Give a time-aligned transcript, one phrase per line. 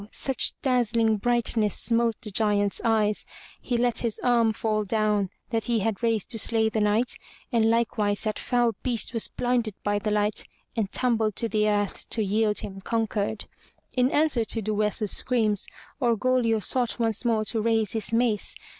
[0.09, 3.27] such dazzling brightness smote the Giant's eyes,
[3.61, 7.19] he let his arm fall down that he had raised to slay the Knight,
[7.51, 12.09] and likewise that foul beast was blinded by the light and tumbled to the earth
[12.09, 13.45] to yield him conquered.
[13.95, 15.67] In answer to Duessa's screams,
[16.01, 18.55] Orgoglio sought once more to raise his mace.